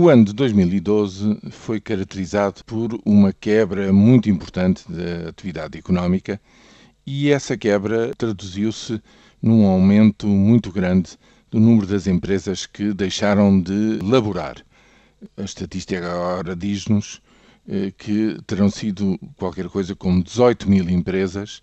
O 0.00 0.08
ano 0.08 0.26
de 0.26 0.32
2012 0.32 1.40
foi 1.50 1.80
caracterizado 1.80 2.64
por 2.64 3.00
uma 3.04 3.32
quebra 3.32 3.92
muito 3.92 4.30
importante 4.30 4.84
da 4.88 5.28
atividade 5.28 5.76
económica 5.76 6.40
e 7.04 7.32
essa 7.32 7.56
quebra 7.56 8.14
traduziu-se 8.16 9.02
num 9.42 9.66
aumento 9.66 10.28
muito 10.28 10.70
grande 10.70 11.18
do 11.50 11.58
número 11.58 11.84
das 11.84 12.06
empresas 12.06 12.64
que 12.64 12.94
deixaram 12.94 13.60
de 13.60 13.98
laborar. 14.00 14.64
A 15.36 15.42
estatística 15.42 15.98
agora 15.98 16.54
diz-nos 16.54 17.20
eh, 17.68 17.92
que 17.98 18.38
terão 18.46 18.70
sido 18.70 19.18
qualquer 19.36 19.68
coisa 19.68 19.96
como 19.96 20.22
18 20.22 20.70
mil 20.70 20.88
empresas, 20.88 21.60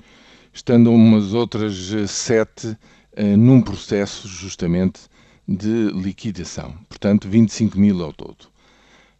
estando 0.51 0.91
umas 0.91 1.33
outras 1.33 1.73
sete 2.09 2.77
eh, 3.15 3.37
num 3.37 3.61
processo 3.61 4.27
justamente 4.27 5.03
de 5.47 5.91
liquidação, 5.91 6.75
portanto 6.89 7.29
25 7.29 7.79
mil 7.79 8.03
ao 8.03 8.11
todo. 8.11 8.47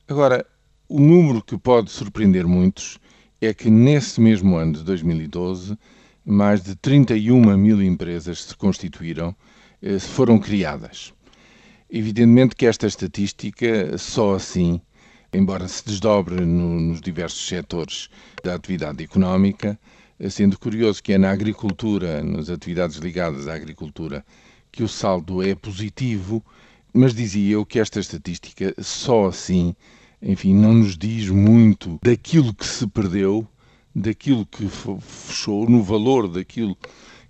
Agora, 0.07 0.45
o 0.87 0.99
número 0.99 1.41
que 1.41 1.57
pode 1.57 1.91
surpreender 1.91 2.45
muitos 2.47 2.99
é 3.41 3.53
que 3.53 3.69
nesse 3.69 4.19
mesmo 4.21 4.55
ano 4.55 4.73
de 4.73 4.83
2012, 4.83 5.77
mais 6.25 6.63
de 6.63 6.75
31 6.75 7.57
mil 7.57 7.81
empresas 7.81 8.43
se 8.43 8.55
constituíram, 8.55 9.35
eh, 9.81 9.99
foram 9.99 10.39
criadas. 10.39 11.13
Evidentemente 11.89 12.55
que 12.55 12.65
esta 12.65 12.87
estatística, 12.87 13.97
só 13.97 14.35
assim, 14.35 14.81
embora 15.31 15.67
se 15.67 15.85
desdobre 15.85 16.43
no, 16.43 16.79
nos 16.79 17.01
diversos 17.01 17.47
setores 17.47 18.09
da 18.43 18.55
atividade 18.55 19.03
económica, 19.03 19.79
eh, 20.19 20.29
sendo 20.29 20.57
curioso 20.57 21.03
que 21.03 21.13
é 21.13 21.17
na 21.17 21.29
agricultura, 21.31 22.23
nas 22.23 22.49
atividades 22.49 22.97
ligadas 22.97 23.47
à 23.47 23.53
agricultura, 23.53 24.25
que 24.75 24.83
o 24.83 24.89
saldo 24.89 25.41
é 25.41 25.55
positivo, 25.55 26.43
mas 26.93 27.13
dizia 27.13 27.53
eu 27.53 27.65
que 27.65 27.79
esta 27.79 27.97
estatística 27.97 28.75
só 28.79 29.27
assim, 29.27 29.73
enfim, 30.21 30.53
não 30.53 30.73
nos 30.73 30.97
diz 30.97 31.29
muito 31.29 31.97
daquilo 32.03 32.53
que 32.53 32.65
se 32.65 32.85
perdeu, 32.85 33.47
daquilo 33.95 34.45
que 34.45 34.67
fechou, 34.67 35.69
no 35.69 35.81
valor 35.81 36.27
daquilo 36.27 36.77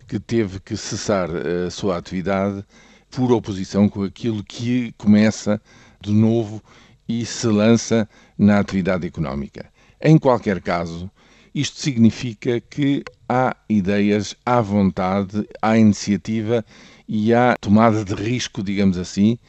que 0.07 0.19
teve 0.19 0.59
que 0.59 0.75
cessar 0.75 1.29
a 1.29 1.69
sua 1.69 1.97
atividade, 1.97 2.65
por 3.11 3.31
oposição 3.31 3.87
com 3.87 4.01
aquilo 4.01 4.43
que 4.43 4.91
começa 4.97 5.61
de 6.01 6.11
novo 6.11 6.63
e 7.07 7.25
se 7.27 7.45
lança 7.45 8.09
na 8.35 8.59
atividade 8.59 9.05
económica. 9.05 9.71
Em 10.01 10.17
qualquer 10.17 10.59
caso, 10.61 11.11
isto 11.55 11.79
significa 11.79 12.59
que 12.59 13.01
há 13.29 13.55
ideias 13.69 14.35
à 14.45 14.59
vontade, 14.59 15.47
há 15.61 15.77
iniciativa 15.77 16.65
e 17.07 17.33
há 17.33 17.55
tomada 17.55 18.03
de 18.03 18.13
risco, 18.13 18.61
digamos 18.61 18.97
assim, 18.97 19.39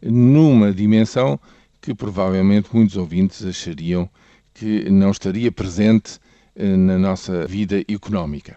numa 0.00 0.72
dimensão 0.72 1.40
que 1.80 1.92
provavelmente 1.92 2.68
muitos 2.72 2.96
ouvintes 2.96 3.44
achariam 3.44 4.08
que 4.54 4.88
não 4.88 5.10
estaria 5.10 5.50
presente 5.50 6.20
eh, 6.54 6.76
na 6.76 6.96
nossa 6.96 7.44
vida 7.48 7.82
económica. 7.88 8.56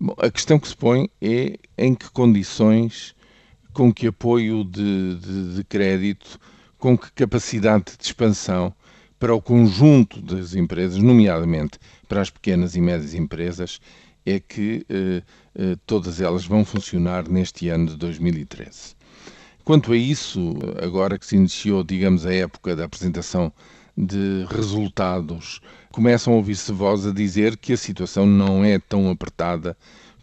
Bom, 0.00 0.16
a 0.18 0.28
questão 0.28 0.58
que 0.58 0.66
se 0.66 0.76
põe 0.76 1.08
é 1.20 1.56
em 1.78 1.94
que 1.94 2.10
condições, 2.10 3.14
com 3.72 3.92
que 3.92 4.08
apoio 4.08 4.64
de, 4.64 5.14
de, 5.14 5.54
de 5.54 5.64
crédito, 5.64 6.40
com 6.76 6.98
que 6.98 7.12
capacidade 7.12 7.84
de 7.96 8.04
expansão 8.04 8.74
para 9.22 9.36
o 9.36 9.40
conjunto 9.40 10.20
das 10.20 10.56
empresas, 10.56 10.98
nomeadamente 10.98 11.78
para 12.08 12.20
as 12.20 12.28
pequenas 12.28 12.74
e 12.74 12.80
médias 12.80 13.14
empresas, 13.14 13.80
é 14.26 14.40
que 14.40 14.84
eh, 14.90 15.22
eh, 15.54 15.76
todas 15.86 16.20
elas 16.20 16.44
vão 16.44 16.64
funcionar 16.64 17.28
neste 17.28 17.68
ano 17.68 17.86
de 17.86 17.96
2013. 17.98 18.96
Quanto 19.62 19.92
a 19.92 19.96
isso, 19.96 20.56
agora 20.82 21.16
que 21.16 21.24
se 21.24 21.36
iniciou, 21.36 21.84
digamos, 21.84 22.26
a 22.26 22.34
época 22.34 22.74
da 22.74 22.84
apresentação 22.84 23.52
de 23.96 24.44
resultados, 24.50 25.60
começam 25.92 26.32
a 26.32 26.36
ouvir-se 26.38 26.72
vozes 26.72 27.06
a 27.06 27.14
dizer 27.14 27.56
que 27.56 27.74
a 27.74 27.76
situação 27.76 28.26
não 28.26 28.64
é 28.64 28.80
tão 28.80 29.08
apertada 29.08 29.76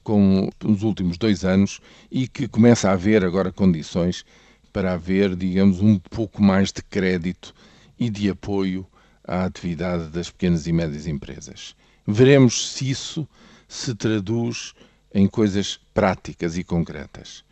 como 0.03 0.51
nos 0.61 0.83
últimos 0.83 1.17
dois 1.17 1.45
anos 1.45 1.79
e 2.11 2.27
que 2.27 2.49
começa 2.49 2.89
a 2.89 2.93
haver 2.95 3.23
agora 3.23 3.49
condições 3.49 4.25
para 4.73 4.91
haver, 4.91 5.37
digamos, 5.37 5.79
um 5.79 5.97
pouco 5.97 6.43
mais 6.43 6.73
de 6.73 6.83
crédito 6.83 7.55
e 7.99 8.09
de 8.09 8.29
apoio 8.29 8.87
à 9.23 9.45
atividade 9.45 10.07
das 10.07 10.29
pequenas 10.29 10.65
e 10.65 10.71
médias 10.71 11.05
empresas. 11.05 11.75
Veremos 12.07 12.71
se 12.71 12.89
isso 12.89 13.27
se 13.67 13.93
traduz 13.93 14.73
em 15.13 15.27
coisas 15.27 15.79
práticas 15.93 16.57
e 16.57 16.63
concretas. 16.63 17.43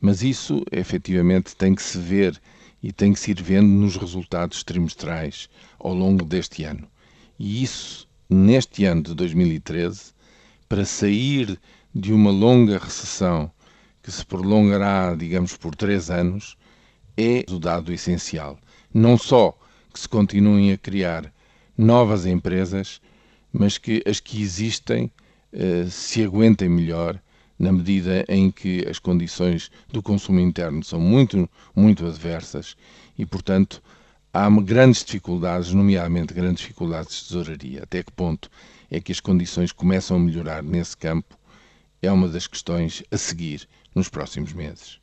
Mas 0.00 0.22
isso, 0.22 0.64
efetivamente, 0.72 1.54
tem 1.54 1.74
que 1.74 1.82
se 1.82 1.98
ver 1.98 2.40
e 2.82 2.90
tem 2.92 3.12
que 3.12 3.20
se 3.20 3.32
ir 3.32 3.42
vendo 3.42 3.68
nos 3.68 3.96
resultados 3.96 4.64
trimestrais 4.64 5.48
ao 5.78 5.92
longo 5.92 6.24
deste 6.24 6.64
ano. 6.64 6.88
E 7.38 7.62
isso, 7.62 8.08
neste 8.28 8.84
ano 8.84 9.02
de 9.02 9.14
2013, 9.14 10.12
para 10.68 10.84
sair 10.84 11.60
de 11.94 12.12
uma 12.12 12.30
longa 12.30 12.78
recessão 12.78 13.50
que 14.02 14.10
se 14.10 14.24
prolongará, 14.24 15.14
digamos, 15.14 15.56
por 15.56 15.74
três 15.74 16.10
anos, 16.10 16.56
é 17.16 17.44
o 17.50 17.58
dado 17.58 17.92
essencial. 17.92 18.58
Não 18.94 19.18
só 19.18 19.56
que 19.92 20.00
se 20.00 20.08
continuem 20.08 20.72
a 20.72 20.78
criar 20.78 21.32
novas 21.76 22.26
empresas, 22.26 23.00
mas 23.52 23.78
que 23.78 24.02
as 24.06 24.20
que 24.20 24.40
existem 24.40 25.10
eh, 25.52 25.86
se 25.90 26.22
aguentem 26.22 26.68
melhor 26.68 27.20
na 27.58 27.72
medida 27.72 28.24
em 28.28 28.50
que 28.50 28.86
as 28.88 28.98
condições 28.98 29.70
do 29.92 30.02
consumo 30.02 30.40
interno 30.40 30.82
são 30.82 30.98
muito, 30.98 31.48
muito 31.76 32.06
adversas 32.06 32.74
e, 33.18 33.26
portanto, 33.26 33.82
há 34.32 34.48
grandes 34.48 35.04
dificuldades, 35.04 35.72
nomeadamente 35.72 36.32
grandes 36.32 36.62
dificuldades 36.62 37.16
de 37.16 37.28
tesouraria. 37.28 37.82
Até 37.82 38.02
que 38.02 38.12
ponto 38.12 38.50
é 38.90 38.98
que 39.00 39.12
as 39.12 39.20
condições 39.20 39.72
começam 39.72 40.16
a 40.16 40.20
melhorar 40.20 40.62
nesse 40.62 40.96
campo 40.96 41.38
é 42.02 42.10
uma 42.10 42.28
das 42.28 42.46
questões 42.46 43.02
a 43.10 43.18
seguir 43.18 43.68
nos 43.94 44.08
próximos 44.08 44.52
meses. 44.52 44.98